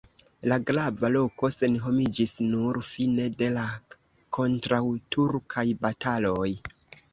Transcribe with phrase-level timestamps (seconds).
[0.51, 3.67] La grava loko senhomiĝis nur fine de la
[4.41, 6.51] kontraŭturkaj bataloj.